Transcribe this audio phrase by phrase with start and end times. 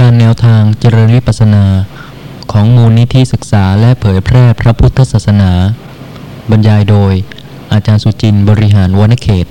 [0.00, 1.64] การแนวทางเจริญวิปัสสนา
[2.52, 5.52] ของมูลนิธิศึกษาและเผยแพร่พระพุทธศาสนา
[6.50, 7.12] บรรยายโดย
[7.72, 9.46] อาจารย์สุจินต์บริหารวนเขต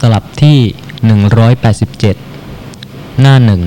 [0.00, 0.58] ตลับที่
[2.34, 3.62] 187 หน้าหนึ่ง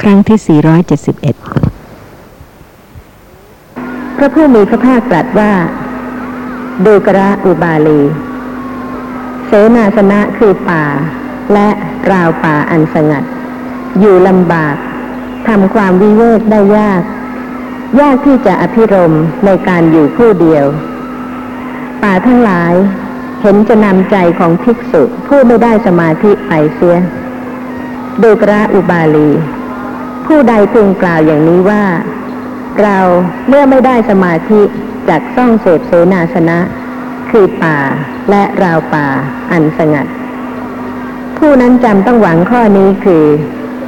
[0.00, 0.66] ครั้งที่ 471
[4.16, 5.52] พระผู้มีพระภาคตรัสว่า
[6.84, 8.00] ดูกระอุบาลี
[9.46, 10.84] เสนาสนะคือป่า
[11.52, 11.68] และ
[12.12, 13.24] ราวป่าอันสงัด
[14.00, 14.76] อยู่ลำบาก
[15.48, 17.02] ทำความวิเวกได้ยาก
[18.00, 19.12] ยากที่จะอภิรม
[19.44, 20.66] ในการอยู่ผู้เดียว
[22.02, 22.74] ป่าทั้งหลาย
[23.42, 26.98] เห็นจะนำใจของภิกษุผู้ไม่ได้สมาธิไปเสีย
[28.22, 29.30] ดูกระอุบาลี
[30.26, 31.84] ผู้ใดพึงกล่าวอย่างนี้ว่า
[32.82, 32.98] เรา
[33.48, 34.60] เมื่อไม่ได้สมาธิ
[35.08, 36.58] จากซ่องเสพเสนาสนะ
[37.38, 37.78] คือป่า
[38.30, 39.06] และราวป่า
[39.52, 40.06] อันสงัด
[41.38, 43.24] ผู้นั้นจำต้องหวังข้อนี้คือ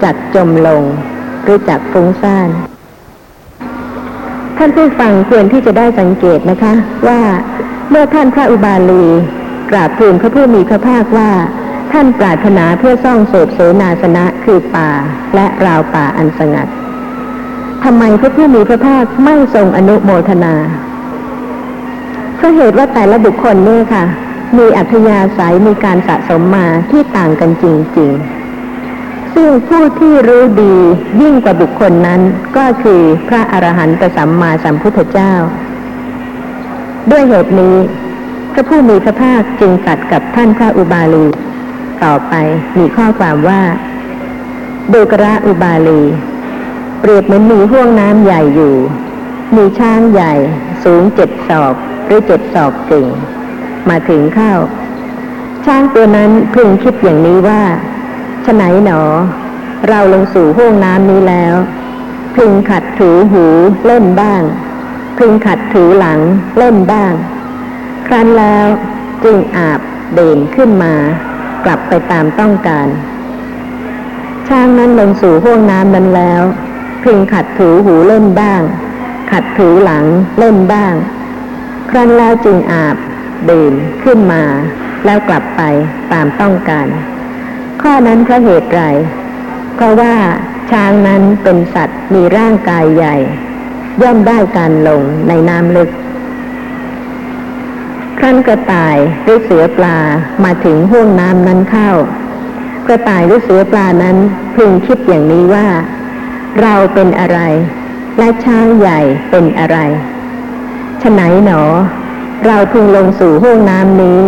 [0.02, 0.82] จักจมลง
[1.42, 2.48] หรือจักฟุ้งซ่าน
[4.56, 6.74] ท่านผู้ฟังควรที่จะได้สังเกตนะคะ
[7.08, 7.20] ว่า
[7.90, 9.04] เมื่อท่านพระอุบาลี
[9.70, 11.30] กราบทูลพระผู้มีพระภาคว่า
[11.92, 14.90] ท่านปรารถนาเพื่อซ่องโสบเสนาสนะคือป่า
[15.34, 16.68] และราวป่าอันสงัด
[17.84, 20.54] ทำไมพระผู้มีพระภาคไม่ทรงอนุโมทนา
[22.38, 24.04] เพราะเหตุว่าแต่ละบุคคลเนี่ยค่ะ
[24.56, 27.64] มีอัธยาศัยมีการสะสมมาที่ต่างกันจ
[27.98, 28.10] ริง
[28.74, 30.76] ๆ ซึ่งผู้ที่รู้ดี
[31.22, 32.20] ยิ่งกว่าบุคคลนั้น
[32.56, 35.32] ก็คือพระอรหันตสัมมาสัมพุทธเจ้า
[37.10, 37.76] ด้วยเหตุนี้
[38.52, 41.26] พระผู้มีพระภาคจึงตรัสกับท่านพระอุบาลี
[42.04, 42.34] ต่อไป
[42.78, 43.62] มีข้อความว่า
[44.92, 46.02] ดูกระอุบาลี
[47.00, 48.74] เปรียบเหมือนมีห่วงน้ำใหญ่อยู่
[49.56, 50.32] มีช้างใหญ่
[50.84, 51.74] สูงเจ็ดศอก
[52.08, 53.06] หรือเจ็ดศอกกึ่ง
[53.88, 54.54] มาถึงเข้า
[55.66, 57.62] ช้างตัวนั้นพึงคิดอย่างนี้ว่า
[58.44, 59.02] ฉไหนหนอ
[59.88, 61.54] เราลงสู่ห่วงน้ำนี้แล้ว
[62.36, 63.44] พึงขัดถูหู
[63.86, 64.42] เล่นบ้าง
[65.18, 66.20] พึงขัดถูหลัง
[66.58, 67.12] เล่นบ้าง
[68.06, 68.66] ครั้นแล้ว
[69.24, 69.80] จึงอาบ
[70.14, 70.94] เด่นขึ้นมา
[71.64, 72.88] กลับไปตามต้องการ
[74.48, 76.42] ช้างนั้นลงสู่ห้วงน้ำนั้นแล้ว
[77.04, 78.62] พึงขัดถูหูเล่นบ้าง
[79.30, 80.04] ขัดถูหลัง
[80.38, 80.94] เล่นบ้าง
[81.90, 82.96] ครั้นแล้วจึงอาบ
[83.50, 83.72] ดื่ม
[84.02, 84.42] ขึ้นมา
[85.04, 85.62] แล้วกลับไป
[86.12, 86.88] ตามต้องการ
[87.82, 88.82] ข้อนั้นเพราะเหตุไร
[89.74, 90.14] เพราะว่า
[90.70, 93.16] ช้างนั้นเป็นสัตว์มีร่างกายใหญ่
[94.02, 95.90] ย่อมได้การลงในน้ำลึก
[98.18, 99.98] ครั้นกระต่ายหรือเสือปลา
[100.44, 101.90] มาถึงห้วงน้ำนั้นเข้า
[102.86, 104.16] กระต่ายหรือเสือปลานั้น
[104.56, 105.66] พึงคิดอย่างนี้ว่า
[106.62, 107.40] เราเป็นอะไร
[108.18, 109.00] และช้างใหญ่
[109.30, 109.78] เป็นอะไร
[111.02, 111.62] ฉไหนหนอ
[112.46, 114.20] เราพึงลงสู่ห้วงน้ำนี้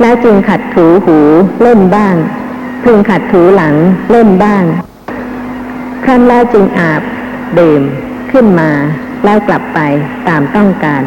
[0.00, 1.18] แล้วจึงขัดถูหู
[1.62, 2.14] เล่นบ้าง
[2.84, 3.74] พึงขัดถูหลัง
[4.10, 4.64] เล่นบ้าง
[6.04, 7.02] ครั้นแล้วจึงอาบ
[7.58, 7.82] ดื่ม
[8.32, 8.70] ขึ้นมา
[9.24, 9.78] แล้วกลับไป
[10.28, 11.02] ตามต้องการ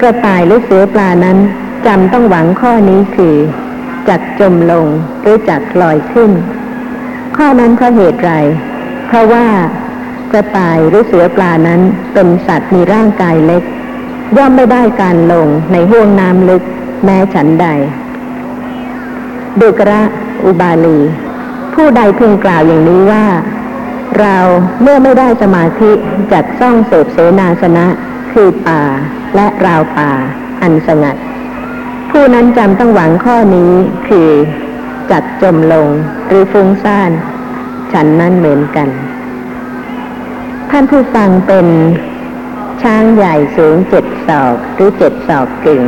[0.00, 1.38] กระต่ายหรือเสือปลานั้น
[1.86, 3.36] จำต้องหวังข้อนี้คือ
[4.08, 4.86] จักจมลง
[5.22, 6.30] หรือจักลอยขึ้น
[7.36, 8.32] ข้อนั้นเพราะเหตุไร
[9.06, 9.46] เพราะว่า
[10.32, 11.80] กระต่ายหรือเสือปลานั้น
[12.12, 13.62] เป็นสัตว์มีร่างกายเล็ก
[14.36, 16.62] ย่อมไม่ได้การลงในห้วงน้ำลึก
[17.04, 17.66] แม้ฉันใด
[19.60, 20.02] ดุกระ
[20.44, 20.98] อุบาลี
[21.74, 23.26] ผู้ใดพึงกล่าวอย่างนี้ว่า
[24.20, 24.36] เรา
[24.82, 25.90] เมื่อไม่ได้สมาธิ
[26.32, 27.86] จัดซ่องเสพเสนาสนะ
[28.32, 28.82] คือป่า
[29.34, 30.10] และราวป่า
[30.62, 31.16] อันสงัด
[32.10, 33.72] ผู้นั้นจำต้องหวังข้อนี้
[34.08, 34.30] คือ
[35.10, 35.88] จัดจมลง
[36.28, 37.10] หรือฟุ้งซ่าน
[37.92, 38.88] ฉันนั้นเหมือนกัน
[40.70, 41.66] ท่านผู้ฟังเป็น
[42.82, 45.84] ช้างใหญ่สูงเจ็ดศอกหรือเจ็ดศอกกึ่ง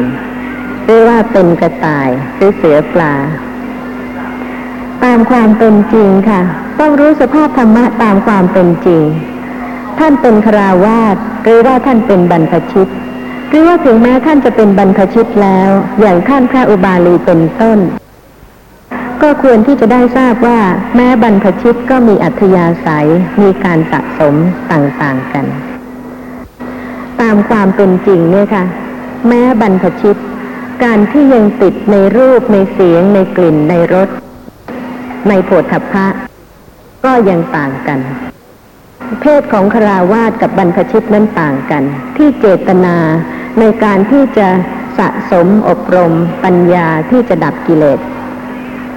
[0.85, 3.15] หรือว่าเป็นกระต่ายหรือเสือปลา
[5.05, 6.43] ตามความเป็นจริงค่ะ
[6.81, 9.03] ต้องรู้สภาพธรรมะตามความเป็นจริง
[9.99, 12.89] ท่านเป็นคราวาสหรือว่าท่านเป็นบรรพชิต
[13.49, 17.79] หรือว่าถึงแม้ท่านจะเป็นบรรพชิตแล้ว อย่างท่านพระอุบาลีเป็นต้น
[19.23, 20.61] ก็ควรที่จะได้ทราบว่า
[20.97, 23.09] แม้บรรพชิตก็มีอัธยาศัย
[23.43, 24.35] มีการสะสม
[24.73, 25.47] ต่างๆกัน
[27.21, 28.65] ตามความเป็นจริงเนี่ยค่ะ
[29.29, 30.17] แม้บรรพชิต
[30.85, 34.09] การที่ยังติดในรูปในเสียงในกลิ่นในรส
[35.29, 36.07] ในโผฏฐัพพะ
[37.05, 38.01] ก็ยังต่างกัน
[39.21, 41.83] เพศของคราวาสกับบรรพชิตนั้นต่างกัน
[42.17, 42.97] ที่เจตนา
[43.61, 44.49] ในการที่จะ
[44.99, 46.13] สะสมอบรม
[46.45, 48.01] ปัญญาที่จะดับกิเลส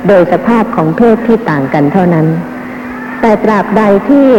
[0.07, 2.27] โดยสภาพของเพศที่ต่างกันเท่านั้น
[3.21, 4.29] แต่ตราบใดที่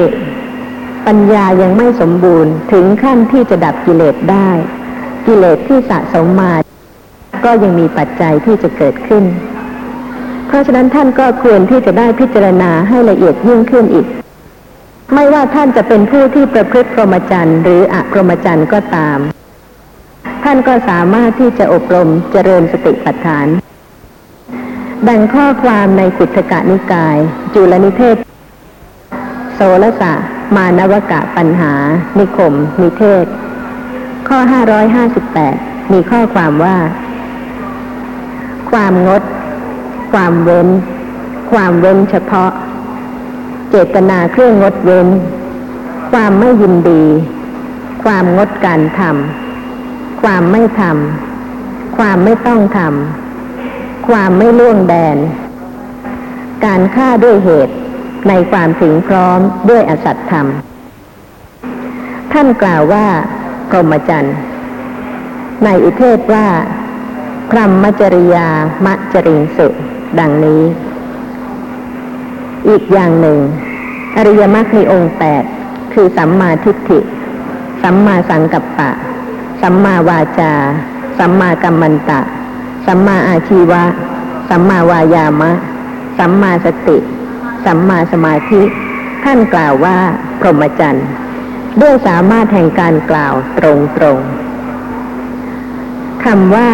[1.06, 4.50] ปัญญายังไม่สมบูรณ์ถึงขั้นที่จะดับกิเลสได้
[5.26, 6.52] กิเลสที่สะสมมา
[7.44, 9.24] ก็ยังมีปัจจัยที่จะเกิดขึ้น
[10.46, 14.06] เพราะฉะนั้นท่านก็ควรที่จะได้พิจารณาให้ละเอียดยิ่งขึ้นอีก
[15.14, 19.18] ไม่ว่าท่านจะเป็นผู้ที่ประพฤติพรหมจรรย์หรืออพรหมจรรย์ก็ตาม
[20.44, 23.46] ท่านก็สามารถที่จะอบรมเจริญสติปัฏฐาน
[25.08, 27.16] ดังข้อความในกุฏกะนิกาย
[27.54, 28.16] จุลนิเทศ
[29.54, 30.12] โสรสะ
[30.56, 31.72] มานวกะปัญหา
[32.18, 33.24] นิคม นิเทศ
[34.28, 34.38] ข้อ
[35.16, 36.76] 558 มีข้อความว่า
[38.70, 39.22] ความงด
[40.12, 40.68] ความเว้น
[41.52, 42.50] ความเว้นเฉพาะ
[43.70, 45.08] เจตนาเครื่องงดเว้น
[46.12, 47.04] ความไม่ยินดี
[48.04, 53.29] ความงดการทำความไม่ทำความไม่ต้องทำ
[54.10, 55.16] ความไม่ล่วงแดน
[56.64, 57.74] การฆ่าด้วยเหตุ
[58.28, 59.38] ในความถึงพร้อม
[59.70, 60.46] ด้วยอสัตธรรม
[62.32, 63.06] ท่านกล่าวว่า
[63.68, 64.36] พรหมจรรย์
[65.64, 66.46] ในอุเทศว่า
[67.50, 68.48] พรหมจริยา
[68.84, 69.66] มะจริงสุ
[70.18, 70.62] ดังนี้
[72.68, 73.38] อีกอย่างหนึ่ง
[74.16, 75.44] อริยมรรคมีองค์แปด
[75.94, 76.98] คือสัมมาทิฏฐิ
[77.82, 78.90] สัมมาสังกัปปะ
[79.62, 80.52] สัมมาวาจา
[81.18, 82.20] สัมมากัมมันตะ
[82.92, 83.84] สัมมาอาชีวะ
[84.48, 85.50] สัมมาวายามะ
[86.18, 86.98] สัมมาสติ
[87.64, 88.62] สัมมาสมาธิ
[89.24, 89.96] ท่านกล่าวว่า
[90.40, 91.06] พรหมจรรย์
[91.80, 94.18] ด้วยสามารถแห่งการกล่าวตรงตรง
[96.24, 96.70] คำว่า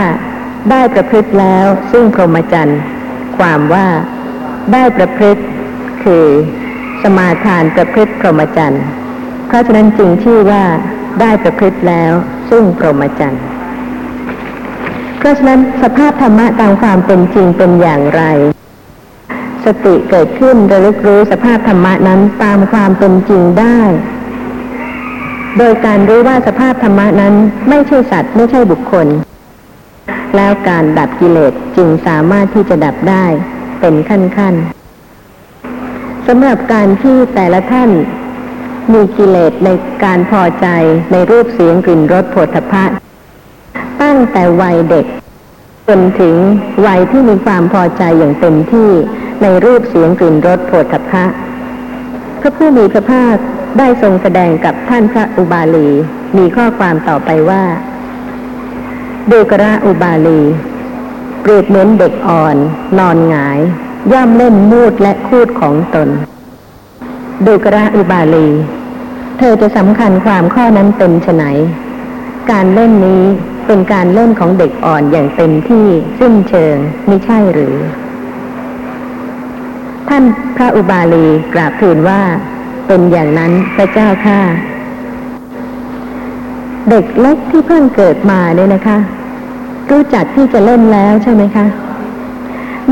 [0.71, 2.81] ได้ประพฤติแล้ว ซึ่งพรหมจรรย์
[3.39, 3.87] ความว่า
[4.73, 5.43] ได้ประพฤติ
[6.03, 6.27] คือ
[7.03, 8.85] สมาทานประพฤติพรหมจรรย์
[9.47, 10.65] เพราะฉะนั้นจึงชื่อว่า
[11.21, 12.13] ได้ประพฤติแล้ว
[12.51, 13.45] ซึ่งพรหมจรรย์
[15.19, 18.23] เพราะฉะนั้นสภาพธรรมะตามความเป็นจริงเป็นอย่างไร
[19.65, 23.81] สติเกิดขึ้นระลึกรู้สภาพธรรมะนั้นตามความเป็นจริงได้
[25.59, 27.35] โดยการรู้ว่าสภาพธรรมะนั้น
[27.69, 29.07] ไม่ใช่สัตว์ไม่ใช่บุคคล
[30.37, 33.25] แล้วการดับกิเลสจึงสามารถที่จะดับได้
[33.81, 37.91] เป็นขั้นๆสำหรับการที่แต่ละท่าน
[38.93, 39.69] มีกิเลสใน
[40.05, 40.67] การพอใจ
[41.13, 42.85] ในรูปเสียงกลิ่นรสผฏฐัพพะ
[44.03, 45.07] ตั้งแต่วัยเด็ก
[45.89, 46.37] จนถึง
[46.87, 48.91] วัยที่มีความพอใจอย่างเต็มที่
[49.43, 51.25] ในรูปเสียงกลิ่นรสโผฏฐัพพะ
[52.41, 53.37] พระผู้มีพระภาค
[53.79, 55.89] ได้ทรงแสดงกับท่านพระอุบาลี
[56.37, 57.65] มีข้อความต่อไปว่า
[59.31, 60.41] ดูกระอุบาลี
[61.43, 62.57] เปรียบเหมือนเด็กอ่อน
[62.99, 63.59] นอนหงาย
[64.13, 66.09] ย่อมเล่นมูดและคูดของตน
[67.47, 68.49] ดูกระอุบาลี
[69.39, 71.43] เธอจะสำคัญความข้อนั้นเป็นไฉน
[72.51, 73.23] การเล่นนี้
[73.67, 75.87] เป็นการเล่นของเด็กอ่อนอย่างเต็มที่
[76.19, 76.77] สิ้นเชิง
[77.07, 77.77] ไม่ใช่หรือ
[80.09, 80.25] ท่าน
[80.57, 82.21] พระอุบาลีกราบทูลว่า
[82.87, 84.41] เป็นอย่างนั้นพระเจ้าข้า
[86.91, 88.99] เด็กเล็กที่เพิ่งเกิดมาเนี่ยนะคะ
[89.91, 91.67] รู้จักที่จะเล่นแล้วใช่ไหมคะ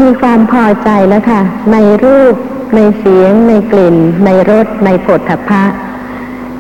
[0.01, 1.41] มีความพอใจแล้วค่ะ
[1.73, 2.35] ในรูป
[2.77, 5.63] ในเสียง ในกลิ่น ในรสในผลทพะ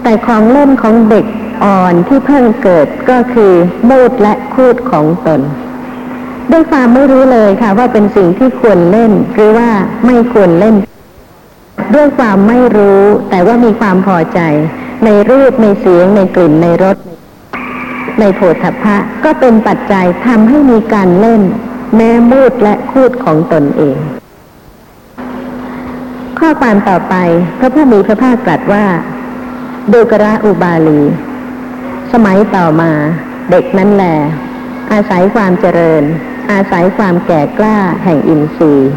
[0.03, 1.27] แต่ของเล่นของเด็ก
[1.63, 3.53] อ่อนที่เพิ่งเกิดก็คือ
[3.89, 5.41] มูดและคูดของตน
[6.51, 9.71] ด้วยความไม่รู้เลยค่ะ ว่าเป็นสิ่งที่ควรเล่น หรือว่า
[10.07, 10.77] ไม่ควรเล่น
[11.95, 14.41] ด้วยความไม่รู้แต่ว่ามีความพอใจ
[15.05, 16.97] ในรูปในเสียงในกลิ่นในรส
[18.21, 21.43] ในโผฏฐัพพะก็เป็นปัจจัยทำให้มีการเล่น
[21.97, 23.97] แม้มูดและคูดของตนเอง
[26.39, 27.15] ข้อความต่อไป
[27.59, 28.85] พระผู้มีพระภาคตรัสว่า
[29.93, 31.01] ดูกระอุบาลี
[32.15, 32.93] สมัยต่อมา
[33.51, 34.05] เด็กนั้นแหล
[34.93, 36.05] อาศัยความเจริญ
[36.53, 38.93] อาศัยความแก่กล้าแห่งอินทรีย์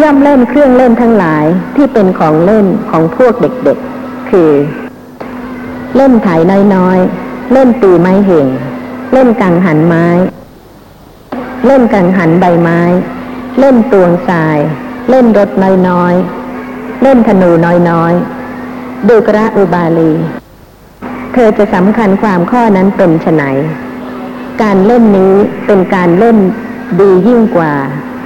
[0.00, 1.44] ย่อมเล่นเครื่องเล่นทั้งหลาย
[1.76, 4.50] ที่เป็นของเล่นของพวกเด็กๆ คือ
[5.96, 6.28] เล่นไถ
[6.74, 8.46] น้อยๆ เล่นตีไม้เห่ง
[9.12, 10.06] เล่นกังหันไม้
[11.66, 12.80] เล่นกังหันใบไม้
[13.58, 14.58] เล่นตวงทราย
[15.10, 15.50] เล่นรถ
[15.88, 17.50] น้อยๆ เล่นธนู
[17.90, 20.12] น้อยๆดูกระอุบาลี
[21.38, 23.42] เธอจะสำคัญความข้อนั้นเป็นไฉน
[24.62, 25.34] การเล่นนี้
[25.66, 26.36] เป็นการเล่น
[27.00, 27.74] ดียิ่งกว่า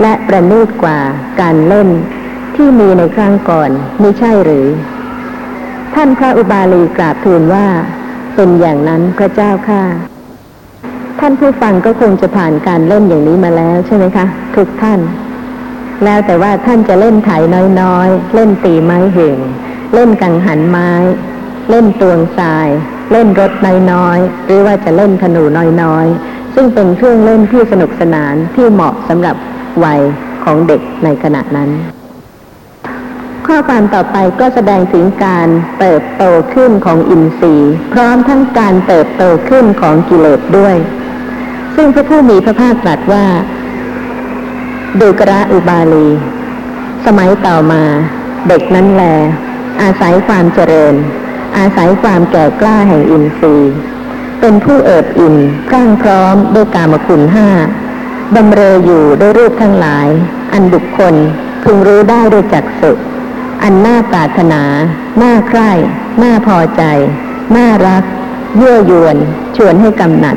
[0.03, 0.99] และประณีตกว่า
[1.41, 1.89] การเล่น
[2.57, 4.67] ที่มีในครั้งก่อนไม่ใช่หรือ
[5.95, 7.67] ท่านพระอุบาลีกราบทูลว่า
[8.35, 9.83] เป็นอย่างนั้นพระเจ้าข้า
[11.21, 14.27] ท่านผู้ฟังก็คงจะผ่านการเล่นอย่างนี้มาแล้วใช่ไหมคะ
[14.57, 15.01] ทุกท่าน
[16.05, 17.31] แล้วแต่ว่าท่านจะเล่นไถ
[17.81, 19.39] น้อยๆ เล่นตีไม้เห่ง
[19.95, 20.91] เล่นกังหันไม้
[21.71, 22.69] เล่นตวงทราย
[23.13, 23.53] เล่นรถ
[23.93, 25.43] น้อยๆ หรือว่าจะเล่นธนู
[25.83, 29.37] น้อยๆ ซึ่งเป็นเครื่องเล่นที่สนุกสนานที่เหมาะสำหรับ
[29.85, 30.01] วัย
[30.45, 31.71] ของเด็กในขณะนั้น
[33.47, 35.49] ข้อความต่อไปก็แสดงถึงการ
[35.79, 36.23] เติบโต
[36.55, 40.77] ขึ้นของอินทรีย์ พร้อมทั้งการเติบโตขึ้นของกิเลสด้วย
[41.75, 43.25] ซึ่งพระผู้มีพระภาคตรัสว่า
[45.01, 46.09] ดูกระอุบาลี
[47.07, 47.83] สมัยต่อมา
[48.49, 49.05] เด็กนั้นแล
[49.83, 50.95] อาศัยความเจริญ
[51.57, 53.75] อาศัยความแก่กล้าแห่งอินทรีย์
[54.41, 55.37] เป็นผู้เอิบอิ่ม
[55.69, 57.49] พรั่งพร้อมด้วยกามคุณห้า
[58.35, 60.09] บำเรออยู่ด้วยรูปทั้งหลาย
[60.53, 61.15] อันบุคคล
[61.63, 62.93] พึงรู้ได้ด้วยจักสุ
[63.63, 64.63] อันน่าปรารถนา
[65.23, 65.71] น่าใคร่
[66.23, 66.83] น่าพอใจ
[67.57, 68.03] น่ารัก
[68.57, 69.17] เยั่วยวน
[69.57, 70.37] ชวนให้กำหนัด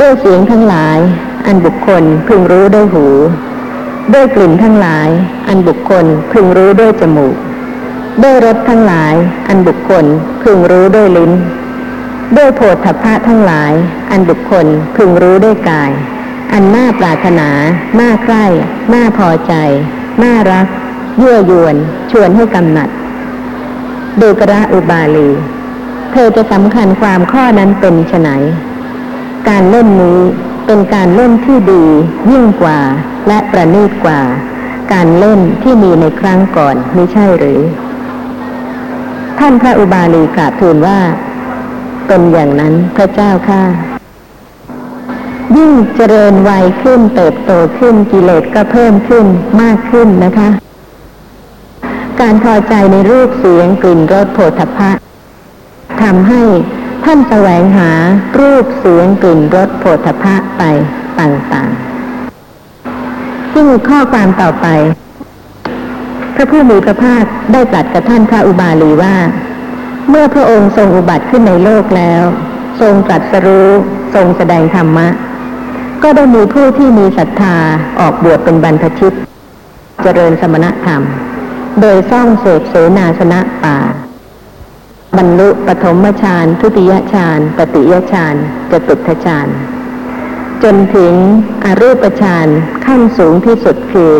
[0.00, 0.98] ด้วยเสียงทั้งหลาย
[1.46, 3.06] อันบุคคลพึงรู้ด้วยหู
[4.14, 5.08] ด้วยกลิ่นทั้งหลาย
[5.48, 7.36] อันบุคคลพึงรู้ด้วยจมูก
[8.22, 9.14] ด้วยรสทั้งหลาย
[9.48, 10.04] อันบุคคล
[10.42, 11.32] พึงรู้ด้วยลิ้น
[12.36, 13.72] ด้วยโผฏฐัพพะทั้งหลาย
[14.10, 14.66] อันบุคคล
[14.96, 15.90] พึงรู้ด้วยกาย
[16.52, 17.48] อันน่าปรารถนา
[18.00, 18.44] น่าใคร่
[18.94, 19.54] น่าพอใจ
[20.22, 20.66] น่ารัก
[21.22, 21.76] ยั่วยวน
[22.10, 22.88] ชวนให้กำหนัด
[24.20, 25.30] ดูกระอุบาลี
[26.12, 28.28] เธอจะสำคัญความข้อนั้นเป็นไฉน
[29.48, 30.20] การเล่นนี้
[30.66, 31.84] เป็นการเล่นที่ดี
[32.30, 32.78] ยิ่งกว่า
[33.28, 34.20] และประณีตกว่า
[34.92, 37.60] การเล่นที่มีในครั้งก่อนไม่ใช่หรือ
[39.46, 40.98] ท่านพระอุบาลีกราบทูลว่า
[42.06, 43.62] เป็นอย่างนั้นพระเจ้าค่ะ
[45.56, 49.26] ยิ่งเจริญวัยขึ้นเติบโตขึ้นกิเลสก็เพิ่มขึ้น
[49.62, 50.48] มากขึ้นนะคะ
[52.20, 54.90] การพอใจในรูปเสียงกลิ่นรสโผฏฐัพพะ
[56.02, 56.42] ทำให้
[57.04, 57.90] ท่านแสวงหา
[58.38, 60.62] รูปเสียงกลิ่นรสโผฏฐัพพะไป
[61.20, 64.68] ต่างๆซึ่งข้อความต่อไป
[66.34, 69.16] พระผู้มีพระภาคได้ตรัสกับท่านพระอุบาลีว่า
[70.10, 72.22] เมื่อพระองค์ทรงอุบัติขึ้นในโลกแล้ว
[72.80, 73.70] ทรงตรัสรู้
[74.14, 75.08] ทรงแสดงธรรมะ
[76.02, 77.56] ก็ได้มีผู้ที่มีศรัทธา
[78.00, 79.14] ออกบวชเป็นบรรพชิต
[80.02, 81.02] เจริญสมณธรรม
[81.80, 83.78] โดยซ่องเสพเสนาสนะป่า
[85.16, 88.34] บรรลุปฐมฌานทุติยฌานตติยฌาน
[88.70, 89.48] จตุตฌาน
[90.62, 91.12] จนถึง
[91.64, 92.46] อรูปฌาน
[92.86, 94.14] ขั้นสูงที่สุดคือ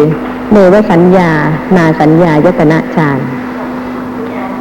[0.52, 1.30] เนวสัญญา
[1.76, 3.18] นาสัญญายตนะฌาน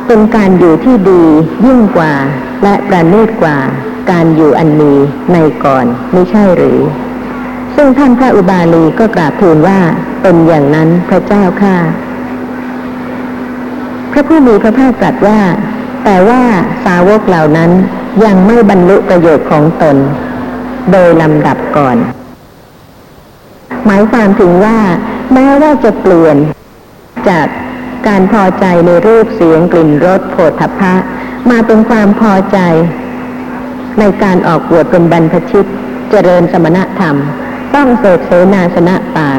[0.07, 1.23] เป็นการอยู่ที่ดี
[1.65, 2.13] ยิ่งกว่า
[2.63, 3.57] และประณีตกว่า
[4.11, 4.93] การอยู่อันมี
[5.31, 6.79] ในก่อนไม่ใช่หรือ
[7.75, 9.79] ซึ่งท่านพระอุบาลีก็กราบทูลว่า
[10.21, 11.75] เป็นอย่างนั้นพระเจ้าข้า
[14.11, 15.39] พระผู้มีพระภาคตรัสว่า
[16.05, 16.41] แต่ว่า
[16.85, 17.71] สาวกเหล่านั้น
[18.25, 19.95] ยังไม่บรรลุประโยชน์ของตน
[20.91, 21.97] โดยลำดับก่อน
[23.85, 24.77] หมายความถึงว่า
[25.33, 26.37] แม้ว่าจะเปลี่ยน
[27.29, 27.47] จาก
[28.07, 30.95] การพอใจในรูปเสียงกลิ่นรสโผฏฐัพพะ
[31.49, 32.59] มาเป็นความพอใจ
[33.99, 35.65] ในการออกบวชเป็นบรรพชิต
[36.09, 37.15] เจริญสมณธรรม
[37.75, 39.29] ต้องเสพเสนาสนะป่า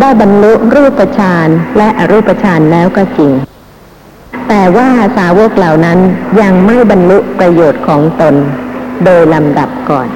[0.00, 1.48] ได้บรรลุรูปฌาน
[1.78, 3.32] และอรูปฌานแล้วก็จริง
[4.48, 5.98] แต่ว่าสาวกเหล่านั้น
[6.40, 8.34] ยังไม่บรรลุประโยชน์ของตน
[9.04, 10.08] โดยลำดับก่อน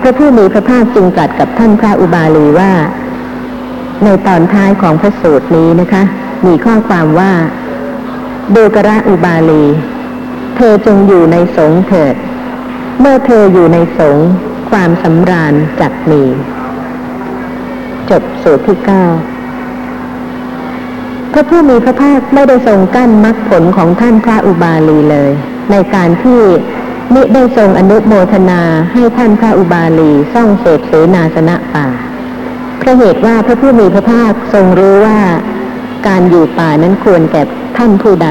[0.00, 2.72] พระผู้มีพระภาคจึงตรัสกับท่านพระอุบาลีว่า
[4.04, 6.02] ในตอนท้ายของพระสูตรนี้นะคะ
[6.46, 7.32] มีข้อความว่า
[8.54, 9.64] ดูกระอุบาลี
[10.56, 12.14] เธอจงอยู่ในสงเถิด
[13.00, 14.16] เมื่อเธออยู่ในสง
[14.70, 16.22] ความสำราญจักมี
[18.10, 19.04] จบสูตรที่เก้า
[21.32, 25.32] พระผู้มีพระภาคไม่ได้ทรงกั้นมรรคผลของท่านพระอุบาลีเลย
[25.70, 26.40] ในการที่
[27.14, 31.86] มิได้ทรงอนุโมทนาให้ท่านพระอุบาลีซ่องเสพเสนาสนะป่า
[32.80, 35.18] พราะเหตุว่าพระผู้มีพระภาคทรงรู้ว่า
[36.08, 37.42] การอยู่ป่านั้นควรแก่
[37.78, 38.30] ท่านผู้ใด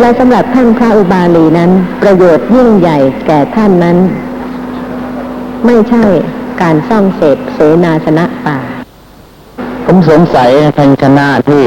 [0.00, 1.70] และสำหรับท่านพระอุบาลีนั้น
[2.02, 3.98] ประโยชน์ยิ่งใหญ่แก่ท่านนั้น
[5.66, 6.04] ไม่ใช่
[6.62, 8.58] การซ่องเสพเสนาสนะป่า
[9.84, 11.64] ผมสงสัยทางคณะที่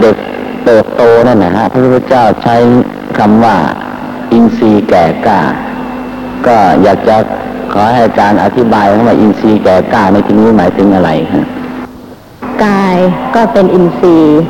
[0.00, 0.16] เด็ก
[0.64, 2.56] เติบโตนั่นนะฮะพระพุทธเจ้าใช้
[3.18, 3.56] คำว่า
[4.32, 5.42] อินทรีย์แก่กล้า
[6.46, 7.16] ก็อยากจะ
[7.72, 11.46] ขอให้อาจารย์อธิบายว่าอินทรีย์แก่กล้าในที่นี้หมายถึงอะไรฮะ
[12.64, 12.96] กาย
[13.34, 14.40] ก็เป็นอินทรีย์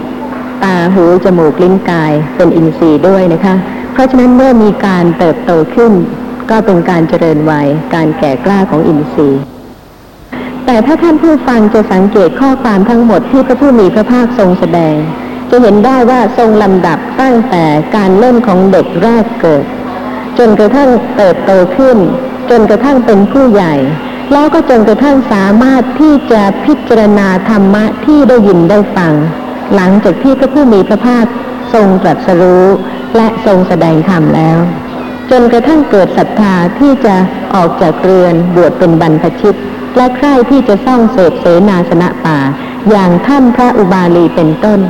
[0.64, 3.54] ตาหูจมูกลิ้นกายเป็นอินทรีย์ด้วยนะคะ
[3.92, 5.92] เพราะฉะนั้นเมื่อมีการเติบโตขึ้น
[6.50, 9.42] ก็เป็นการเจริญวัยการแก่กล้าของอินทรีย์
[10.64, 14.96] แต่ถ้าท่านผู้ฟังจะสังเกตข้อความทั้งหมดที่พระผู้มีพระภาคทรงแสดง
[15.50, 17.64] จะเห็นได้ว่าทรงลำดับตั้งแต่
[17.96, 19.64] การเล่นของเด็กแรกเกิด
[20.38, 21.98] จนกระทั่งเติบโตขึ้น
[22.50, 23.74] จนกระทั่งเป็นผู้ใหญ่
[24.32, 29.14] แล้วก็จนกระทั่งสามารถที่จะพิจารณาธรรมะที่ได้ยินได้ฟัง
[29.74, 31.24] หลังจากที่พระผู้มีพระภาค
[31.74, 32.66] ทรงตรัสรู้
[33.16, 34.58] และทรงแสดงธรรมแล้ว
[35.30, 37.16] จนกระทั่งเกิดศรัทธาที่จะ
[37.54, 39.58] ออกจากเรือนบวชเป็นบรรพชิต
[39.96, 42.38] และใคร่ที่จะซ่องเสพเสนาสนะป่า
[42.90, 44.80] อย่างท่านพระอุบาลีเป็นต้น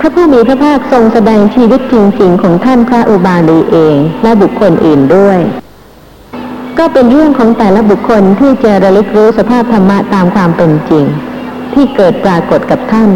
[0.00, 5.40] พระผู้มีพระภาคทรงแสดงชีวิตจริงๆของท่านพระอุบาลีเองและบุคคลอื่นด้วย
[6.80, 11.04] ก็เป็นเรื่องของแต่ละบุคคลที่จะระลึกรู้สภาพธรรมะตามความเป็นจริง
[11.74, 13.10] ที่เกิดปรากฏกับท่าน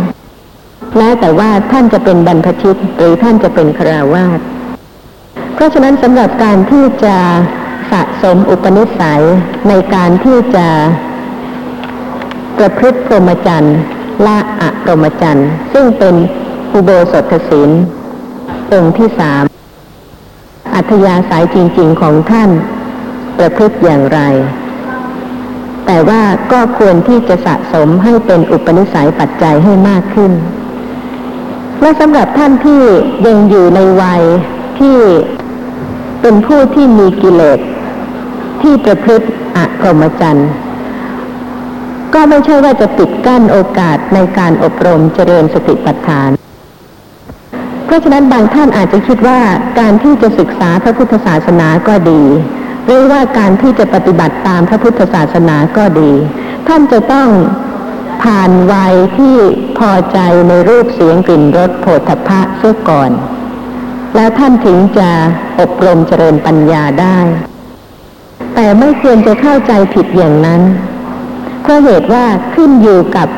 [0.98, 4.40] แล้วแต่ว่าท่านจะเป็นบรรพชิตหรือท่านจะเป็นคราวาส
[5.54, 7.16] เพราะฉะนั้นสำหรับการที่จะ
[7.92, 9.24] สะสมอุปนิสัย
[9.68, 10.66] ในการที่จะ
[12.58, 13.76] ประพฤติพรหมจรรย์
[14.26, 16.14] ละอะพรหมจรรย์ซึ่งเป็น
[16.72, 17.70] อุโบสถศีล
[18.72, 19.42] องค์ที่สาม
[20.74, 22.50] อัธยาศัยจริง ๆ ของท่าน
[23.38, 24.20] ประพฤติอย่างไร
[25.86, 26.22] แต่ว่า
[26.52, 30.32] ก็ควรที่จะสะสมให้เป็นอุปนิสัยปัจจัยให้มากขึ้น
[31.80, 32.82] และสำหรับท่านที่
[33.26, 34.22] ยังอยู่ในวัย
[34.78, 34.96] ที่
[36.20, 37.60] เป็นผู้ที่มีกิเลส
[38.62, 39.26] ที่ประพฤติ
[39.56, 40.50] อะพรหมจรรย์
[42.14, 46.30] ก็ไม่ใช่ว่าจะปิดกั้นโอกาสในการอบรมเจริญสติปัฏฐาน
[47.86, 49.40] เพราะฉะนั้นบางท่านอาจจะคิดว่า
[49.78, 52.22] การที่จะศึกษาพระพุทธศาสนาก็ดี
[52.84, 56.12] หรือว่าการที่จะปฏิบัติตามพระพุทธศาสนาก็ดี
[56.68, 57.28] ท่านจะต้อง
[58.22, 59.36] ผ่านวัยที่
[59.78, 63.10] พอใจในรูปเสียงกลิ่นรสโผฏฐัพพะเสียก่อน
[64.14, 65.10] แล้วท่านถึงจะ
[65.60, 67.18] อบรมเจริญปัญญาได้
[68.54, 70.62] แต่ไม่ควรจะเข้าใจผิดอย่างนั้น
[71.62, 72.24] เพราะเหตุว่า
[72.54, 73.28] ขึ้นอยู่กับ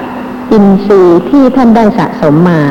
[0.52, 2.62] อินทรีย์ที่ท่านได้สะสมมา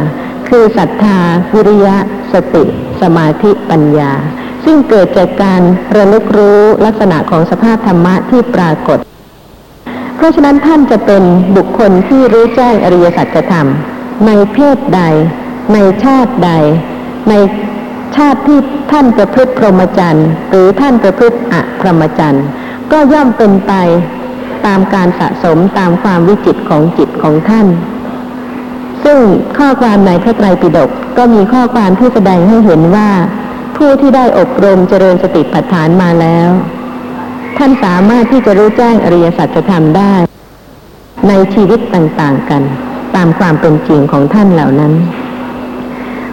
[0.49, 1.19] คือศรัทธา
[1.53, 1.97] วิริยะ
[2.33, 2.63] สติ
[3.01, 4.11] สมาธิปัญญา
[4.65, 5.61] ซึ่งเกิดจากการ
[5.95, 8.99] ระลึกรู้ลักษณะของสภาพธรรมะที่ปรากฏ
[10.15, 11.23] เพราะฉะนั้นท่านจะเป็น
[11.55, 13.67] บุคคลที่รู้แจ้งอริยสัจธรรม
[14.25, 15.01] ในเพศใด
[15.73, 16.51] ในชาติใด
[17.29, 17.33] ใน
[18.15, 18.59] ชาติที่
[18.91, 22.45] ท่านประพฤติพรหมจรรย์หรือท่านประพฤติอะพรหมจรรย์
[22.91, 23.73] ก็ย่อมเป็นไป
[24.65, 27.67] ตามการสะสมตามความวิจิตของจิตของท่าน
[29.03, 29.19] ซึ่ง
[29.57, 33.09] ข้อความในพระไตรปิฎกก็มีข้อความที่แสดงให้เห็นว่า
[33.77, 36.49] ผู้ที่ได้อบรมเจริญสติปัฏฐานมาแล้ว
[37.57, 40.13] ท่านสามารถที่จะรู้แจ้งอริยสัจธรรมได้
[41.27, 42.61] ในชีวิตต่างๆกัน
[43.15, 44.93] ตามความเป็นจริงของท่านเหล่านั้น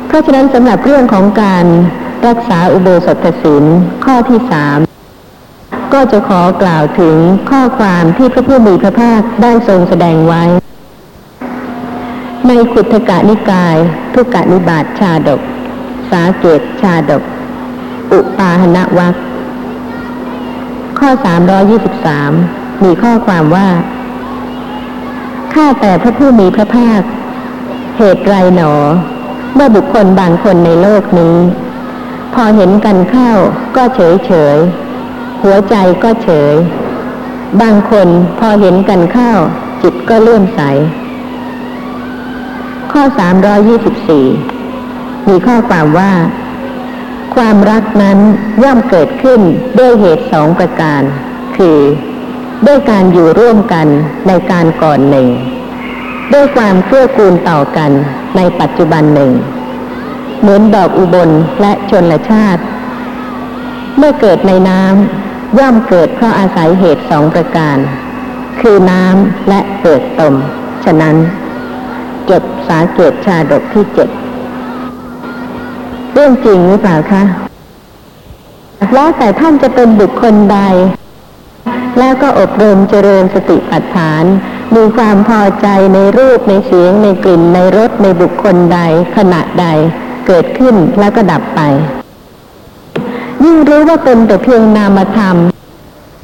[0.07, 1.67] เพราะฉะนั้นสำหรับเรื่องของการ
[2.27, 3.65] รักษาอุโบสถศีล
[4.05, 4.79] ข้อที่สาม
[5.93, 7.17] ก็จะขอกล่าวถึง
[7.51, 10.43] ข้อความที่พระผู้มีพระภาคได้ทรงแสดงไว้
[12.49, 13.77] ในขุทกะนิกาย
[14.15, 15.41] ทุกะนิบาตชาดก
[16.13, 17.23] สาเกตชาดก
[18.13, 19.15] อุปาหณวัค
[20.99, 21.09] ข้อ
[21.97, 23.69] 323มีข้อความว่า
[25.55, 27.03] ข้าแต่พระผู้มีพระภาค
[27.97, 28.75] เหตุไรหนอ
[29.55, 31.37] เมื่อบุคคลบางคนในโลกนี้
[32.35, 33.31] พอเห็นกันเข้า
[33.77, 34.57] ก็เฉยเฉย
[35.43, 36.55] หัวใจก็เฉย
[37.61, 39.31] บางคนพอเห็นกันเข้า
[39.83, 40.61] จิตก็เลื่อมใส
[42.93, 44.23] ข้อ324มี
[45.29, 46.13] มีข้อความว่า
[47.35, 48.19] ความรักนั้น
[48.63, 49.41] ย่อมเกิดขึ้น
[49.79, 51.03] ด้วยเหตุสองประการ
[51.57, 51.79] คือ
[52.67, 53.87] ด้วยการอยู่ร่วมกัน
[54.29, 55.29] ในการก่อนหนึ่ง
[56.33, 57.91] ด้วยความเกื้อกูลต่อกัน
[58.37, 59.33] ในปัจจุบันหนึ่ง
[60.41, 61.31] เหมือนดอกอุบล
[61.61, 62.63] และชนละชาติ
[63.97, 67.79] เมื่อเกิดในน้ำย่อมเกิดเพราะอาศัยเหตุสองประการ
[68.61, 70.35] คือน้ำและเปิดตม
[70.85, 71.17] ฉะนั้น
[72.31, 74.09] จบสาเกตชาดกที่เจ็ด
[76.13, 77.23] เรื่องจริงหรือเปล่าคะ
[78.95, 80.59] แล้วแต่ท่านจะเป็นบุคคลใด
[81.99, 84.25] แล้วก็อบรมเจริญสติปัฏฐาน
[84.75, 88.81] มีความพอใจในรูปในเสียงในกลิ่นในรสในบุคคลใด
[89.17, 89.67] ขณะใด
[90.27, 91.61] เกิดขึ้นแล้วก็ดับไป
[93.45, 95.37] ยิ่งรู้ว่าเป็นแต่เพียงนามธรรม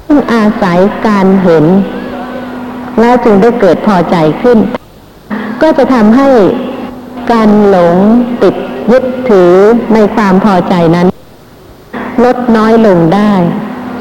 [0.06, 1.64] ซึ่งอาศัยการเห็น
[3.00, 4.58] แล้วจึงได้เกิดพอใจขึ้น
[5.62, 6.28] ก็จะทำให้
[7.32, 7.96] การหลง
[8.42, 8.54] ติด
[8.92, 9.54] ยึดถือ
[9.94, 11.06] ในความพอใจนั้น
[12.24, 13.32] ลดน้อยลงได้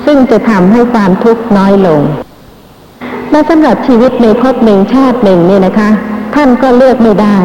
[0.05, 2.01] ซึ่งจะทำให้ความทุกข์น้อยลง
[3.31, 5.89] และสำหรับชีวิตในภพหนึ่งชาติหนึ่งเนี่ยนะคะ
[6.35, 7.37] ท่านก็เลือกไม่ได้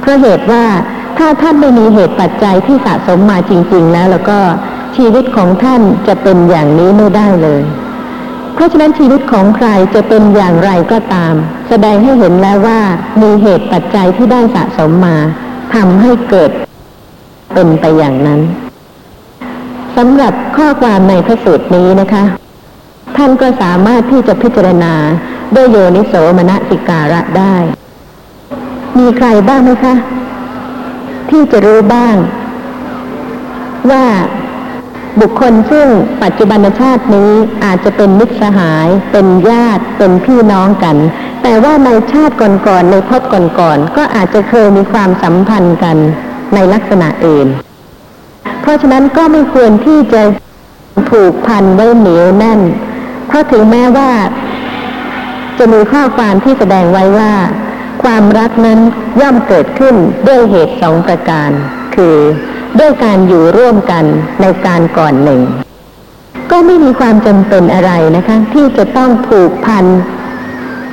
[0.00, 0.64] เพราะเหตุว่า
[1.18, 4.38] ถ้าท่านไม่มีเหตุปัจจัยที่สะสมมาจริง ๆ แล้ว แล้วก็
[4.96, 7.62] ชีวิตของท่านจะเป็นอย่างนี้ไม่ได้เลย
[8.54, 11.34] เพราะฉะนั้นชีวิตของใครจะเป็นอย่างไรก็ตาม
[11.68, 12.80] แสดงให้เห็นแล้วว่า
[13.22, 15.16] มีเหตุปัจจัยที่ได้สะสมมา
[15.74, 16.50] ทำให้เกิด
[17.60, 18.40] เป็นไปอย่างนั้น
[19.96, 22.24] สำหรับข้อความในพระสูตรนี้นะคะ
[23.16, 24.94] ท่านก็สามารถที่จะพิจารณา
[25.54, 27.54] ด้วยโยนิโสมนสิการะได้
[28.98, 29.94] มีใครบ้างไหมคะ
[31.30, 32.16] ที่จะรู้บ้าง
[33.90, 34.04] ว่า
[35.20, 35.88] บุคคลซึ่ง
[36.22, 37.30] ปัจจุบันชาตินี้
[37.64, 40.96] อาจจะเป็นมิตรสหาย เป็นญาติ เป็นพี่น้องกัน
[41.42, 45.98] แต่ว่าในชาติก่อนๆในภพก่อนๆก็อาจจะเคยมีความสัมพันธ์กัน
[46.54, 47.48] ในลักษณะอื่น
[48.60, 50.22] เพราะฉะนั้นก็ไม่ควรที่จะ
[51.10, 52.60] ผูกพันไว้เหนียวแน่น
[53.26, 54.10] เพราะถึงแม้ว่า
[55.58, 57.32] จะมีข้อความที่แสดงไว้ว่า
[58.02, 58.78] ความรักนั้น
[59.20, 59.94] ย่อมเกิดขึ้น
[60.28, 61.50] ด้วยเหตุสองประการ
[61.94, 62.16] คือ
[62.78, 64.04] ด้วยการอยู่ร่วมกัน
[64.42, 65.40] ในการก่อนหนึ่ง
[66.50, 69.84] ก็ไม่มีความจำเป็นอะไรนะคะ ที่จะต้องผูกพัน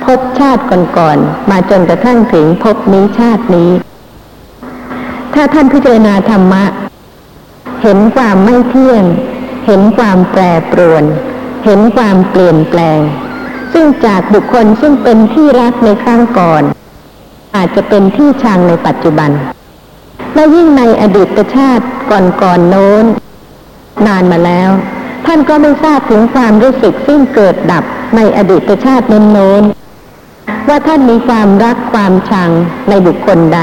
[0.04, 3.70] พบชาติก่อนๆมาจนกระทั่งถึงพบนี้ชาตินี้
[5.38, 6.64] ถ้าท่านพิจารณาธรรมะ
[7.82, 9.04] เห็นความไม่เที่ยง
[9.66, 11.04] เห็นความแปรปรวน
[11.64, 13.00] เห็นความเปลี่ยนแปลง
[13.72, 16.62] ซึ่งจากบุคคลซึ่งเป็นที่รักในครั้งก่อน
[17.56, 19.30] อาจจะเป็นที่ชังในปัจจุบัน
[20.34, 23.04] และยิ่งในอดีตชาติก่อนๆโน้น
[24.06, 24.70] นานมาแล้ว
[25.26, 27.84] ท่านก็ไม่ทราบถึงความรู้สึกซึ่งเกิดดับ
[28.16, 29.62] ในอดีตชาติโน้น
[30.68, 32.50] ว่าท่านมีความรักความชัง
[32.88, 33.60] ในบุคคลใด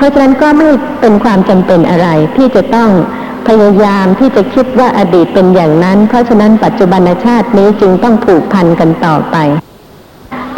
[0.00, 2.90] เพราะฉะนั้นก็ไม่เป็นความจำเป็นอะไร ที่จะต้อง
[3.48, 9.36] พยายามที่จะคิดว่าอดีตเป็นอย่างนั้น เพราะฉะนั้นปัจจุบันชาตินี้จึงต้องผูกพันกันต่อไป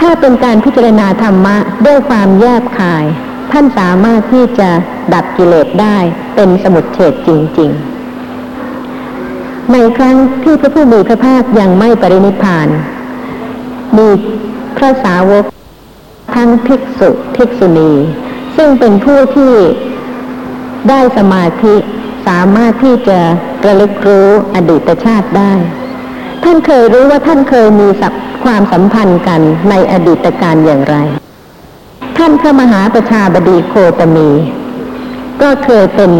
[0.01, 3.05] ถ้าเป็นการพิจารณาธรรมะด้วยความแยบคาย
[3.53, 4.69] ท่านสามารถที่จะ
[5.15, 5.97] ดับกิเลสได้
[6.35, 7.29] เป็นสมุดเฉดจ
[7.59, 12.69] ริง ๆ ในครั้งที่พระผู้มีพระภาคยังไม่ปรินิพาน
[13.97, 14.09] มี
[14.77, 15.45] พระสาวก
[16.35, 17.93] ทั้งภิกษุภิกษุณี
[18.57, 19.55] ซึ่งเป็นผู้ที่
[20.89, 21.75] ได้สมาธิ
[22.27, 23.19] สามารถที่จะ
[23.67, 25.53] ระลึกรู้อดีตชาติได้
[26.45, 28.13] ท่านเคยรู้ว่าท่านเคยมีสับ
[28.45, 30.97] ความสัมพันธ์กันในอดีตการอย่างไร
[32.19, 34.31] ท่านพระมหาประชาบดีโคตมี
[35.43, 36.13] ก็เคยเป็น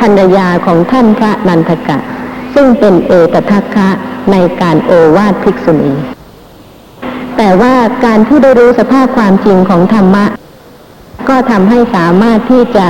[0.00, 1.98] ภรรยาของท่านพระนันทกะ
[2.54, 3.88] ซึ่งเป็นเอตทัคคะ
[4.32, 5.92] ในการโอวาทภิกษุณี
[7.36, 7.74] แต่ว่า
[8.04, 10.24] การที่ได้รู้สภาพความจริงของธรรมะ
[11.28, 12.86] ก็ทำให้สามารถที่จะ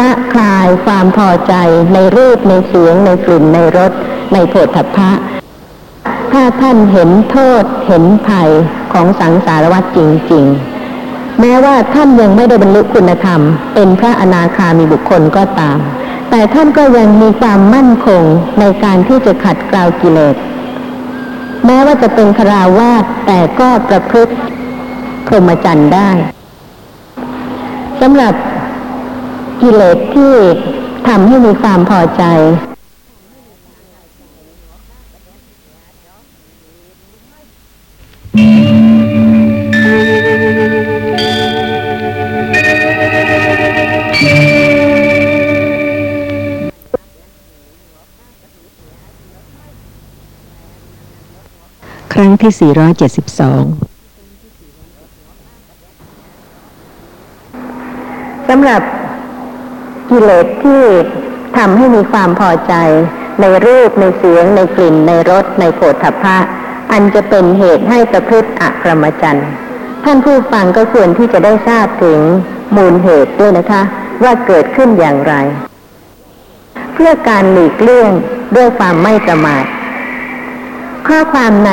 [0.00, 1.54] ละคลายความพอใจ
[1.94, 3.92] ในรูปในเสียงในกลิ่นในรส
[4.32, 5.10] ในโผฏฐัพพะ
[6.32, 8.50] ถ้าท่านเห็นโทษเห็นภัย
[8.92, 9.98] ของสังสารวัฏจ
[10.32, 10.44] ริง
[10.92, 13.40] ๆ แม้ว่าท่านยังไม่ได้บรรลุคุณธรรม
[13.74, 15.78] เป็นพระอนาคามีบุคคลก็ตาม
[16.30, 18.22] แต่ท่านก็ยังมีความมั่นคง
[18.60, 20.36] ในการที่จะขัดเกลากิเลส
[21.66, 24.32] แม้ว่าจะเป็นคราวาสแต่ก็ประพฤติ
[25.26, 26.10] พรหมจรรย์ได้
[28.06, 28.34] สำหรับ
[29.60, 30.34] กิเลสที่
[31.08, 32.22] ทำให้มีความพอใจ
[52.12, 52.52] ครั้งที่
[53.88, 58.82] 472ำหรับ
[60.10, 60.82] กิเลสที่
[61.56, 62.74] ทำให้มีความพอใจ
[63.40, 66.38] ในรูปในเสียง ในกลิ่น ในรสในโผฏฐัพพะ
[66.92, 69.48] อันจะเป็นเหตุให้ประพฤติอกรมจันทร์
[70.04, 72.20] ท่านผู้ฟังก็ควรที่จะได้ทราบถึง
[72.76, 73.82] มูลเหตุด้วยนะคะ
[74.22, 75.34] ว่าเกิดขึ้นอย่างไร
[76.94, 78.12] เพื่อการหลีกเลี่ยง
[78.56, 79.64] ด้วยความไม่ประมาท
[81.08, 81.72] ข้อความใน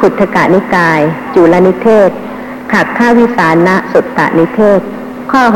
[0.00, 1.00] ขุทธกานิกาย
[1.34, 2.10] จุลนิเทศ
[2.72, 4.80] ขัดข้าวิสานะสุตตนิเทศ
[5.32, 5.52] ข้อ 669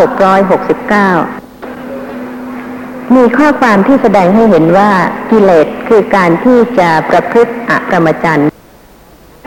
[3.15, 4.91] มีข้อความที่แสดงให้เห็นว่า
[5.31, 8.49] กิเลสคือการที่จะประพฤติอประมจันทร์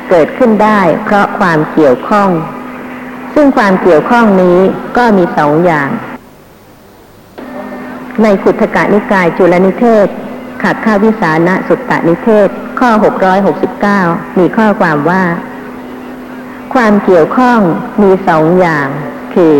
[0.09, 2.29] เกิดขึ้นได้เพราะความเกี่ยวข้อง
[3.33, 4.59] ซึ่งความเกี่ยวข้องนี้
[4.97, 5.89] ก็มีสองอย่าง
[8.23, 10.07] ในขุทธกนิกายจุลนิเทศ
[10.63, 12.89] ขัดข้าวิสานะสุตตนิเทศ ข้อ
[13.65, 15.23] 669 มีข้อความว่า
[16.73, 17.59] ความเกี่ยวข้อง
[18.03, 18.87] มีสองอย่าง
[19.33, 19.55] คือ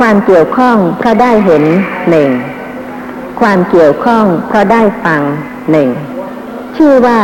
[0.00, 1.64] ความเกี่ยวข้องเพราะได้เห็น
[2.10, 2.30] หนึ่ง
[3.40, 5.22] ความเกี่ยวข้องเพราะได้ฟัง
[5.70, 5.88] หนึ่ง
[6.76, 7.20] ชื่อว่า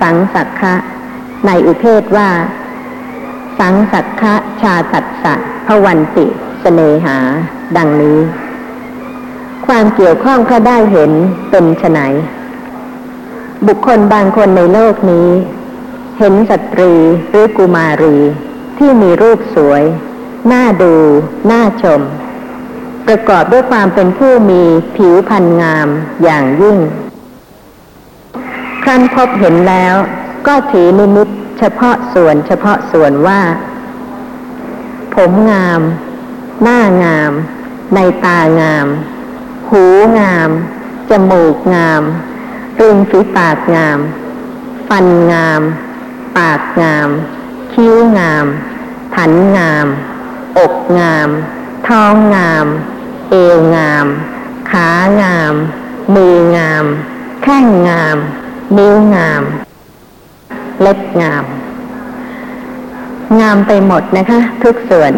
[0.00, 0.74] สังสักคะ
[1.46, 2.30] ในอุเทศว่า
[3.58, 5.34] สังสักคะชาตัดสะ
[5.66, 6.30] พวันติส
[6.60, 7.16] เสนหา
[7.76, 8.18] ดังนี้
[9.66, 11.10] ความเกี่ยวข้องเพราะได้เห็น
[11.50, 11.98] เป็นไฉน
[13.66, 15.28] บุคคลบางคนในโลกนี้
[16.18, 16.92] เห็นสตรี
[17.30, 18.16] หรือกุมารี
[18.78, 19.84] ที่มีรูปสวย
[20.52, 20.94] น่าดู
[21.50, 22.00] น่าชม
[23.06, 24.62] ประกอบด้วยความเป็นผู้มี
[24.96, 25.88] ผิวพรรณงาม
[26.22, 26.78] อย่างยิ่ง
[28.82, 29.94] ครั้นพบเห็นแล้ว
[30.46, 33.40] ก็ถือนิมิตเฉพาะส่วนเฉพาะส่วนว่า
[35.14, 35.80] ผมงาม
[36.62, 37.32] หน้างาม
[37.94, 38.86] ในตางาม
[39.70, 39.84] หู
[40.20, 40.50] งาม
[41.10, 42.02] จมูกงาม
[42.80, 43.98] ริมฝีปากงาม
[44.88, 45.62] ฟันงาม
[46.38, 47.08] ปากงาม
[47.72, 48.46] คิ้วงาม
[49.14, 49.86] ผันงาม
[50.58, 51.28] อกงาม
[51.88, 52.66] ท้องงาม
[53.30, 54.06] เอวงาม
[54.70, 54.88] ขา
[55.22, 55.54] งาม
[56.14, 56.84] มืองาม
[57.42, 58.16] แข้งงาม
[58.78, 59.42] นิ้วงาม
[60.80, 61.44] เล็บงาม
[63.40, 65.12] งามไปหมดนะคะ ทุกส่วน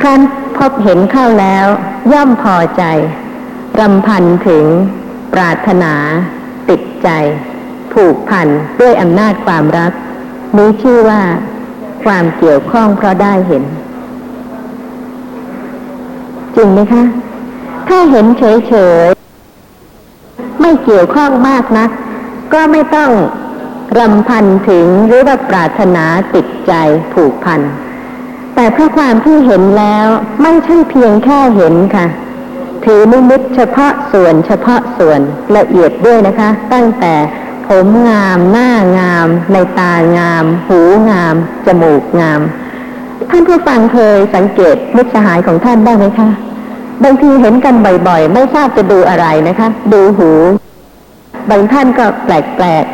[0.00, 0.20] ครั้น
[0.58, 1.66] พบเห็นเข้าแล้ว
[2.12, 2.84] ย่อมพอใจ
[3.80, 4.64] รำพันถึง
[5.32, 5.94] ปรารถนา
[6.68, 7.08] ติดใจ
[7.92, 8.48] ผูกพัน
[8.80, 9.92] ด้วยอำนาจความรัก
[10.56, 11.22] นี้ชื่อว่า
[12.04, 13.64] ความเกี่ยวข้องเพราะได้เห็น
[16.56, 17.04] จริงไหมคะ
[17.88, 18.74] ถ้าเห็นเฉ
[19.06, 21.90] ยๆ ไม่เกี่ยวข้องมากนัก
[22.52, 23.10] ก็ไม่ต้อง
[23.98, 26.72] รำพันถึงหรือว่าปรารถนาติดใจ
[27.12, 27.60] ผูกพัน
[28.54, 30.06] แต่เพราะความที่เห็นแล้ว
[30.42, 32.06] ไม่ใช่เพียงแค่เห็นค่ะ
[32.84, 35.20] ถือนิมิตเฉพาะส่วนเฉพาะส่วน
[35.56, 37.14] ละเอียดด้วยนะคะ ตั้งแต่
[37.68, 41.34] ผมงาม หน้างาม ในตางาม หูงาม
[41.66, 42.40] จมูกงาม
[43.30, 46.28] ท่านผู้ฟังเคยสังเกตมิตรสหายของท่านบ้างไหมคะ
[47.04, 47.74] บางทีเห็นกัน
[48.08, 50.30] บ่อยๆ ไม่ทราบจะดูอะไรนะคะ ดูหู
[51.50, 52.84] บางท่านก็แปลก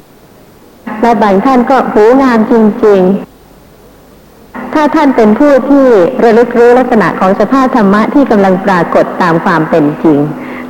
[0.44, 2.54] ๆ และบางท่านก็หูงามจ
[2.86, 5.86] ริงๆถ้าท่านเป็นผู้ที่
[6.24, 10.18] ระลึกรู้ลักษณะของสภาพธรรมะที่กำลังปรากฏตามความเป็นจริง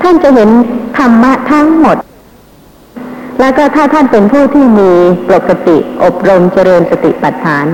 [0.02, 0.48] ท่านจะเห็น
[0.98, 1.96] ธรรมะทั้งหมด
[3.40, 4.92] แล้วก็ถ้าท่านเป็นผู้ที่มี
[5.30, 7.66] ปกติอบรมเจริญสติปัฏฐาน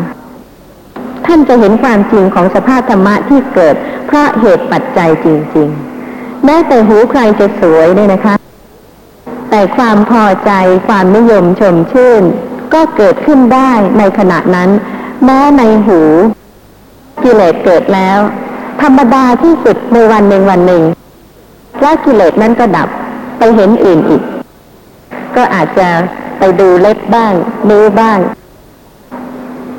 [1.26, 3.74] ท่านจะเห็นความจริงของสภาพธรรมะที่เกิด
[4.06, 8.34] เพราะเหตุปัจจัยจริงๆแม้แต่หูใครจะสวยเนี่ยนะคะ
[9.50, 10.52] แต่ความพอใจ
[10.88, 12.22] ความนิยมชมชื่น
[12.74, 14.70] ก็เกิดขึ้นได้ในขณะนั้น
[15.24, 16.00] แม้ในหู
[17.22, 18.18] กิเลสเกิดแล้ว
[18.82, 20.82] ธรรมดาที่สุดในวันหนึ่งวันหนึ่ง
[21.80, 22.88] แล้วกิเลสนั้นก็ดับ
[23.38, 24.22] ไปเห็นอื่นอีก
[25.36, 25.88] ก็อาจจะ
[26.38, 27.34] ไปดูเล็บบ้าง
[27.70, 28.18] นิ้วบ้าง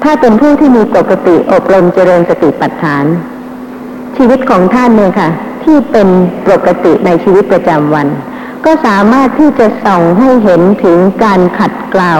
[0.04, 3.06] ถ้าเป็นผู้ที่มีปกติอบรมเจริญสติปัฏฐาน
[4.18, 5.30] ชีวิตของท่านเนี่ยค่ะ
[5.64, 6.08] ที่เป็น
[6.50, 8.08] ปกติในชีวิตประจำวัน
[8.66, 12.14] ก็สามารถที่จะส่องให้เห็นถึงการขัดเกลา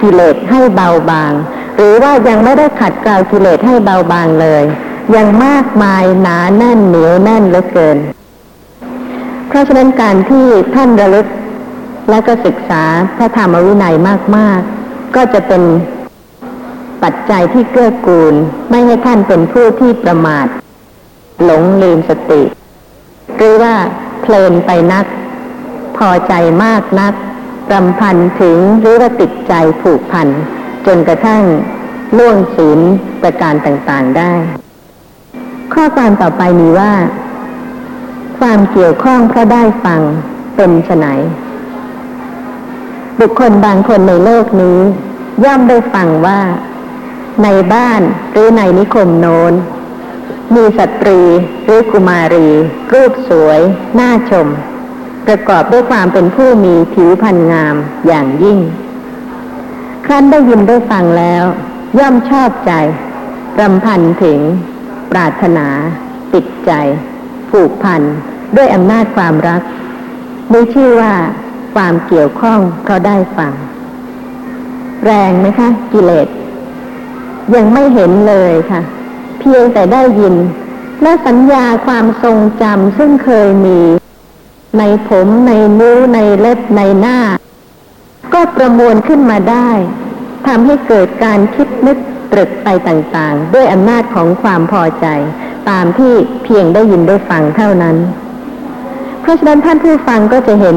[0.00, 1.32] กิเลสให้เบาบาง
[1.76, 4.62] หรือว่ายังไม่ได้ขัดเกลากิเลสให้เบาบางเลย
[5.16, 7.98] ยังมากมายหนาแน่นเหนียวแน่นเหลือเกิน
[9.48, 11.26] เพราะฉะนั้นการที่ท่านระลึก
[12.10, 12.82] และก็ศึกษา
[13.16, 13.94] พระธรรมวินัย
[14.36, 15.62] มาก ๆ ก็จะเป็น
[17.02, 18.34] ปัจจัยที่เกื้อกูล
[18.70, 20.46] ไม่ให้ท่านเป็นผู้ที่ประมาท
[21.44, 22.42] หลงลืมสติ
[23.36, 23.74] หรือว่า
[24.20, 25.04] เพลินไปนัก
[25.96, 26.32] พอใจ
[26.64, 27.14] มากนัก
[27.72, 30.28] รำพันถึงหรือว่าติดใจผูกพัน
[30.86, 31.42] จนกระทั่ง
[32.16, 32.80] ล่วงศีล
[33.22, 34.32] ประการต่างๆได้
[35.74, 36.92] ข้อความต่อไปมีว่า
[38.38, 40.00] ความเกี่ยวข้องเพราะได้ฟัง
[40.56, 41.06] เป็นไฉน
[43.20, 44.78] บุคคลบางคนในโลกนี้
[45.44, 46.40] ย่อมได้ฟังว่า
[47.42, 49.52] ในบ้านหรือในนิคมโนน
[50.54, 51.20] มีสตรี
[51.64, 52.48] หรือกุมารี
[52.92, 53.60] รูปสวย
[53.98, 54.46] น่าชม
[55.26, 57.74] ประกอบด้วยความเป็นผู้มีผิวพรรณงาม
[58.06, 58.58] อย่างยิ่ง
[60.04, 61.44] ครั้นได้ยินได้ฟังแล้ว
[61.98, 62.72] ย่อมชอบใจ
[63.60, 64.40] รำพันถึง
[65.12, 65.66] ปรารถนา
[66.34, 66.72] ติดใจ
[67.50, 68.02] ผูกพัน
[68.56, 69.62] ด้วยอำนาจความรัก
[70.52, 71.14] นี้ชื่อว่า
[71.74, 73.52] ความเกี่ยวข้องเพราได้ฟัง
[75.04, 76.28] แรงไหมคะ กิเลส
[77.54, 78.80] ยังไม่เห็นเลยค่ะ
[79.40, 80.34] เพียงแต่ได้ยิน
[81.02, 83.80] และสัญญาความทรงจำซึ่งเคยมี
[84.78, 87.18] ในผมในนิ้วในเล็บในหน้า
[88.34, 89.70] ก็ประมวลขึ้นมาได้
[90.46, 91.98] ทำให้เกิดการคิดนึก
[92.32, 95.06] ตรึกไปต่างๆ ด้วยอำนาจของความพอใจ
[95.70, 96.12] ตามที่
[96.44, 97.96] เพียงได้ยินได้ฟังเท่านั้น
[99.20, 100.76] เพราะฉะนั้นท่านผู้ฟังก็จะเห็น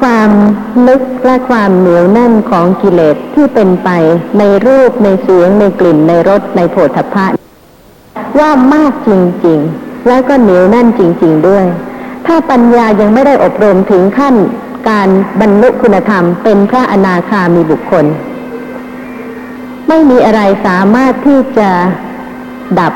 [0.00, 0.30] ความ
[0.88, 3.90] ลึกและความเหนียวแน่นของกิเลสที่เป็นไป
[4.38, 7.26] ในรูปในเสียงในกลิ่นในรสในโผฏฐัพพะ
[8.38, 9.10] ว่ามากจ
[9.46, 11.64] ริงๆ แล้วก็เหนียวแน่นจริง ๆด้วย
[12.26, 14.34] ถ้าปัญญายังไม่ได้อบรมถึงขั้น
[14.88, 15.08] การ
[15.40, 18.04] บรรลุคุณธรรมเป็นพระอนาคามีบุคคล
[19.88, 21.70] ไม่มีอะไรสามารถที่จะ
[22.78, 22.92] ดับ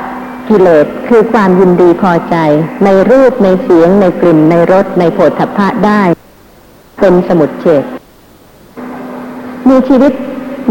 [0.48, 2.36] กิเลสคือความยินดีพอใจ
[2.84, 6.02] ในรูปในเสียงในกลิ่นในรสในโผฏฐัพพะได้
[7.00, 7.84] เป็นสมุดเฉด
[9.68, 10.12] มีชีวิต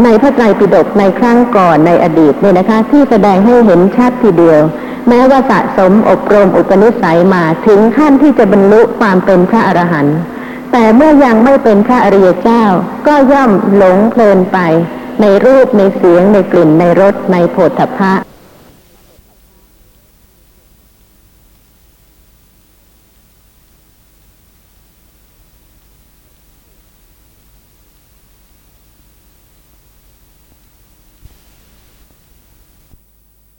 [0.04, 4.62] ในพระไตรปิฎกในครั้งก่อนในอดีตเนี่ยนะคะ ที่แสดงให้เห็นชัดทีเดียว
[5.08, 10.18] แม้ว่าสะสมอบรมอุปนิสัยมาถึงขั้นที่จะบรรลุความเป็นพระอรหันต์
[10.72, 12.64] แต่เมื่อยังไม่เป็นพระอริยเจ้า
[13.06, 14.58] ก็ย่อมหลงเพลินไป
[15.20, 18.29] ในรูปในเสียงในกลิ่นในรสในโผฏฐัพพะ